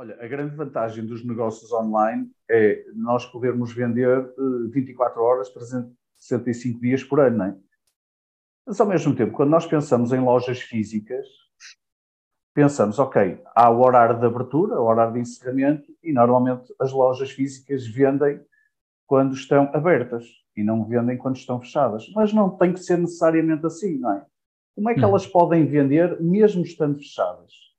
[0.00, 4.32] Olha, a grande vantagem dos negócios online é nós podermos vender
[4.70, 7.56] 24 horas, 365 dias por ano, não é?
[8.66, 11.26] Mas ao mesmo tempo, quando nós pensamos em lojas físicas,
[12.54, 17.30] pensamos, ok, há o horário de abertura, o horário de encerramento, e normalmente as lojas
[17.30, 18.40] físicas vendem
[19.06, 20.24] quando estão abertas
[20.56, 22.10] e não vendem quando estão fechadas.
[22.14, 24.26] Mas não tem que ser necessariamente assim, não é?
[24.74, 25.08] Como é que hum.
[25.10, 27.69] elas podem vender mesmo estando fechadas?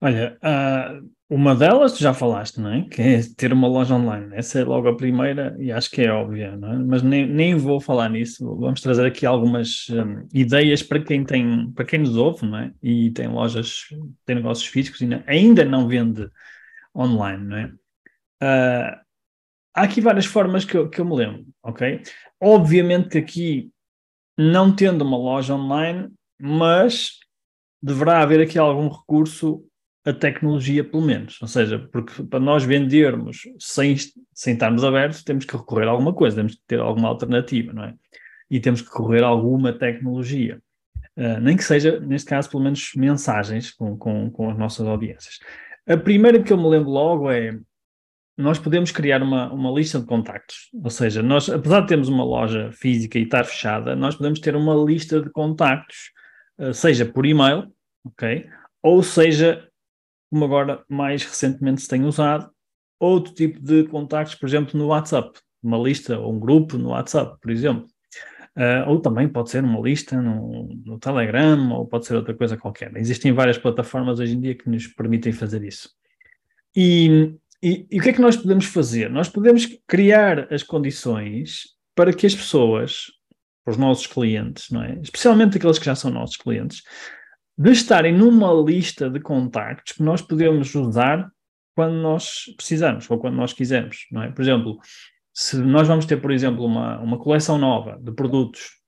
[0.00, 2.88] Olha, uh, uma delas tu já falaste, não é?
[2.88, 4.30] Que é ter uma loja online.
[4.32, 6.78] Essa é logo a primeira e acho que é óbvia, não é?
[6.78, 8.56] Mas nem, nem vou falar nisso.
[8.56, 12.72] Vamos trazer aqui algumas um, ideias para quem tem, para quem nos ouve, não é?
[12.82, 13.88] E tem lojas,
[14.24, 16.30] tem negócios físicos e ainda não vende
[16.96, 17.66] online, não é?
[18.40, 19.00] Uh,
[19.74, 22.00] há aqui várias formas que eu, que eu me lembro, ok?
[22.40, 23.70] Obviamente que aqui,
[24.36, 26.08] não tendo uma loja online,
[26.40, 27.18] mas
[27.82, 29.67] deverá haver aqui algum recurso
[30.08, 31.40] a tecnologia, pelo menos.
[31.42, 33.94] Ou seja, porque para nós vendermos sem,
[34.32, 37.84] sem estarmos abertos, temos que recorrer a alguma coisa, temos que ter alguma alternativa, não
[37.84, 37.94] é?
[38.50, 40.60] E temos que recorrer a alguma tecnologia.
[41.14, 45.40] Uh, nem que seja, neste caso, pelo menos mensagens com, com, com as nossas audiências.
[45.86, 47.58] A primeira que eu me lembro logo é
[48.36, 50.70] nós podemos criar uma, uma lista de contactos.
[50.72, 54.54] Ou seja, nós, apesar de termos uma loja física e estar fechada, nós podemos ter
[54.54, 56.12] uma lista de contactos,
[56.58, 57.70] uh, seja por e-mail,
[58.06, 58.48] ok?
[58.80, 59.67] Ou seja
[60.30, 62.50] como agora mais recentemente se tem usado,
[62.98, 67.38] outro tipo de contactos, por exemplo, no WhatsApp, uma lista ou um grupo no WhatsApp,
[67.40, 67.86] por exemplo.
[68.56, 72.56] Uh, ou também pode ser uma lista no, no, Telegram, ou pode ser outra coisa
[72.56, 72.90] qualquer.
[72.96, 75.90] Existem várias plataformas hoje em dia que nos permitem fazer isso.
[76.74, 79.10] E, e, e o que é que nós podemos fazer?
[79.10, 83.06] Nós podemos criar as condições para que as pessoas,
[83.64, 84.98] os nossos clientes, não é?
[85.02, 86.82] especialmente aqueles que já são nossos clientes,
[87.58, 91.28] de estarem numa lista de contactos que nós podemos usar
[91.74, 94.30] quando nós precisamos ou quando nós quisermos, não é?
[94.30, 94.78] Por exemplo,
[95.34, 98.78] se nós vamos ter, por exemplo, uma, uma coleção nova de produtos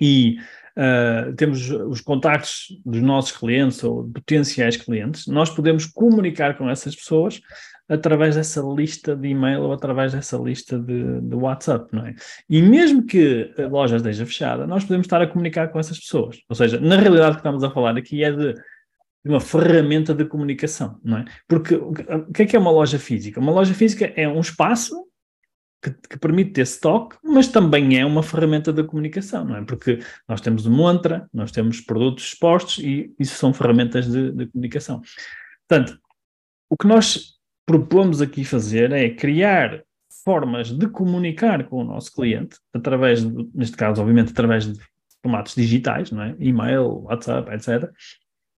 [0.00, 0.36] e
[0.78, 6.94] uh, temos os contactos dos nossos clientes ou potenciais clientes, nós podemos comunicar com essas
[6.94, 7.40] pessoas
[7.88, 12.14] através dessa lista de e-mail ou através dessa lista de, de, WhatsApp, não é?
[12.48, 16.38] E mesmo que a loja esteja fechada, nós podemos estar a comunicar com essas pessoas.
[16.48, 18.54] Ou seja, na realidade o que estamos a falar aqui é de
[19.24, 21.24] uma ferramenta de comunicação, não é?
[21.48, 21.92] Porque o
[22.32, 23.40] que é que é uma loja física?
[23.40, 25.07] Uma loja física é um espaço
[25.82, 29.64] que, que, permite ter stock, mas também é uma ferramenta de comunicação, não é?
[29.64, 34.46] Porque nós temos uma montra, nós temos produtos expostos e isso são ferramentas de, de
[34.46, 35.00] comunicação.
[35.68, 35.98] Portanto,
[36.68, 37.34] o que nós
[37.64, 39.82] propomos aqui fazer é criar
[40.24, 44.78] formas de comunicar com o nosso cliente, através, de, neste caso, obviamente, através de
[45.22, 46.34] formatos digitais, não é?
[46.38, 47.90] e-mail, WhatsApp, etc.,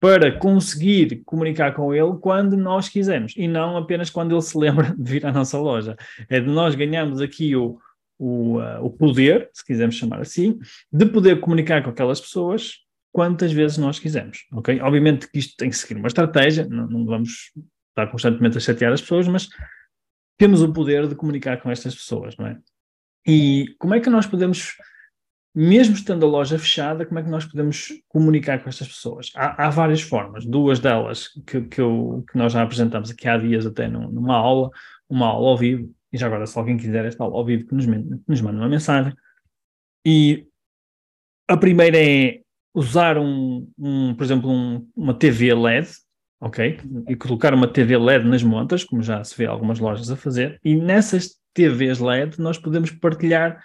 [0.01, 4.95] para conseguir comunicar com ele quando nós quisermos e não apenas quando ele se lembra
[4.97, 5.95] de vir à nossa loja.
[6.29, 7.79] É de nós ganharmos aqui o,
[8.19, 10.59] o, uh, o poder, se quisermos chamar assim,
[10.91, 12.79] de poder comunicar com aquelas pessoas
[13.13, 14.81] quantas vezes nós quisermos, ok?
[14.81, 17.53] Obviamente que isto tem que seguir uma estratégia, não, não vamos
[17.91, 19.49] estar constantemente a chatear as pessoas, mas
[20.39, 22.57] temos o poder de comunicar com estas pessoas, não é?
[23.27, 24.77] E como é que nós podemos,
[25.55, 29.33] mesmo estando a loja fechada, como é que nós podemos comunicar com estas pessoas?
[29.35, 33.37] Há, há várias formas, duas delas que, que, eu, que, nós já apresentamos aqui há
[33.37, 34.71] dias até numa aula,
[35.09, 37.75] uma aula ao vivo, e já agora se alguém quiser esta aula ao vivo que
[37.75, 39.13] nos, nos manda uma mensagem.
[40.07, 40.47] E
[41.49, 42.41] a primeira é
[42.73, 45.89] usar um, um por exemplo, um, uma TV LED,
[46.41, 46.79] ok?
[47.09, 50.61] E colocar uma TV LED nas montas, como já se vê algumas lojas a fazer,
[50.65, 53.61] e nessas TVs LED nós podemos partilhar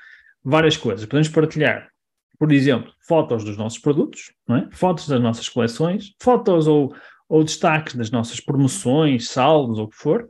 [0.45, 1.05] várias coisas.
[1.05, 1.89] Podemos partilhar,
[2.37, 4.67] por exemplo, fotos dos nossos produtos, é?
[4.71, 6.95] fotos das nossas coleções, fotos ou,
[7.27, 10.29] ou destaques das nossas promoções, saldos ou o que for,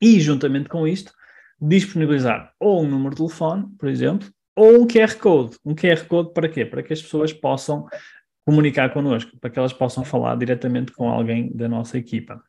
[0.00, 1.12] e juntamente com isto,
[1.60, 5.56] disponibilizar ou um número de telefone, por exemplo, ou um QR Code.
[5.64, 6.64] Um QR Code para quê?
[6.64, 7.86] Para que as pessoas possam
[8.44, 12.42] comunicar connosco, para que elas possam falar diretamente com alguém da nossa equipa.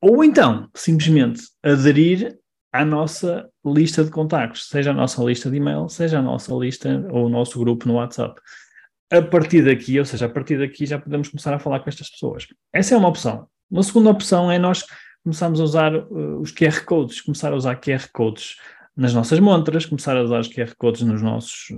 [0.00, 2.38] Ou então, simplesmente aderir
[2.74, 7.06] à nossa lista de contactos, seja a nossa lista de e-mail, seja a nossa lista
[7.12, 8.40] ou o nosso grupo no WhatsApp.
[9.12, 12.10] A partir daqui, ou seja, a partir daqui já podemos começar a falar com estas
[12.10, 12.48] pessoas.
[12.72, 13.46] Essa é uma opção.
[13.70, 14.84] Uma segunda opção é nós
[15.22, 18.56] começarmos a usar uh, os QR codes, começar a usar QR codes
[18.96, 21.68] nas nossas montras, começar a usar os QR Codes nos nossos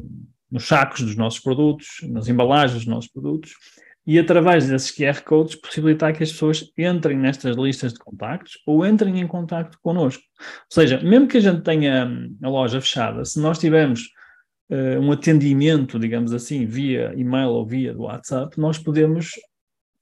[0.51, 3.53] nos sacos dos nossos produtos, nas embalagens dos nossos produtos,
[4.07, 8.87] e através desses QR Codes possibilitar que as pessoas entrem nestas listas de contactos ou
[8.87, 10.23] entrem em contacto connosco.
[10.39, 14.03] Ou seja, mesmo que a gente tenha hum, a loja fechada, se nós tivermos
[14.71, 19.33] uh, um atendimento, digamos assim, via e-mail ou via WhatsApp, nós podemos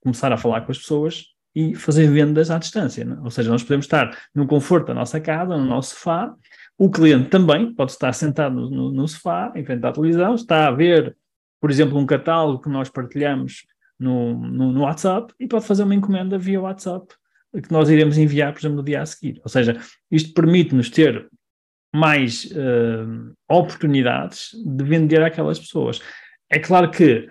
[0.01, 1.25] começar a falar com as pessoas
[1.55, 3.03] e fazer vendas à distância.
[3.03, 3.17] Né?
[3.23, 6.31] Ou seja, nós podemos estar no conforto da nossa casa, no nosso sofá,
[6.77, 10.71] o cliente também pode estar sentado no, no sofá, em frente à televisão, está a
[10.71, 11.15] ver,
[11.59, 13.65] por exemplo, um catálogo que nós partilhamos
[13.99, 17.13] no, no, no, WhatsApp e pode fazer uma encomenda via WhatsApp
[17.61, 19.39] que nós iremos enviar, por exemplo, no dia a seguir.
[19.41, 19.79] Ou seja,
[20.11, 21.29] isto permite-nos ter
[21.95, 26.01] mais uh, oportunidades de vender àquelas pessoas.
[26.49, 27.29] É claro que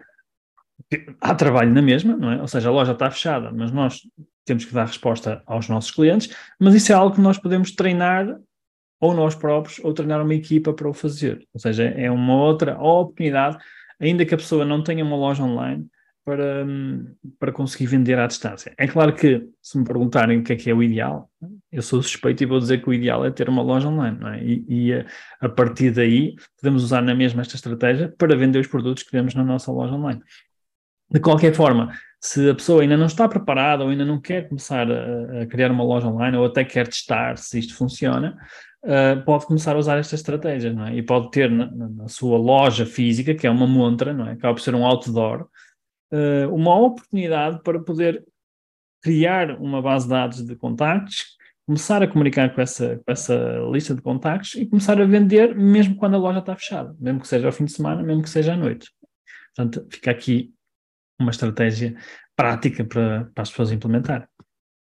[1.20, 2.40] há trabalho na mesma, não é?
[2.40, 4.00] Ou seja, a loja está fechada, mas nós
[4.44, 8.38] temos que dar resposta aos nossos clientes, mas isso é algo que nós podemos treinar
[9.00, 11.46] ou nós próprios, ou treinar uma equipa para o fazer.
[11.52, 13.58] Ou seja, é uma outra oportunidade,
[14.00, 15.86] ainda que a pessoa não tenha uma loja online,
[16.24, 16.66] para,
[17.38, 18.72] para conseguir vender à distância.
[18.78, 21.30] É claro que, se me perguntarem o que é que é o ideal,
[21.70, 24.42] eu sou suspeito e vou dizer que o ideal é ter uma loja online, é?
[24.42, 25.06] E, e a,
[25.40, 29.34] a, partir daí podemos usar na mesma esta estratégia para vender os produtos que temos
[29.34, 30.22] na nossa loja online.
[31.10, 34.90] De qualquer forma, se a pessoa ainda não está preparada ou ainda não quer começar
[34.90, 38.34] a, a criar uma loja online ou até quer testar se isto funciona,
[38.84, 40.96] uh, pode começar a usar esta estratégia, não é?
[40.96, 44.32] E pode ter na, na, sua loja física, que é uma montra, não é?
[44.32, 45.46] Acaba por ser um outdoor,
[46.12, 48.24] uh, uma oportunidade para poder
[49.02, 51.36] criar uma base de dados de contactos,
[51.66, 55.96] começar a comunicar com essa, com essa lista de contactos e começar a vender mesmo
[55.96, 58.54] quando a loja está fechada, mesmo que seja ao fim de semana, mesmo que seja
[58.54, 58.90] à noite.
[59.54, 60.52] Portanto, fica aqui
[61.18, 61.96] uma estratégia
[62.36, 64.28] prática para, para as pessoas implementar.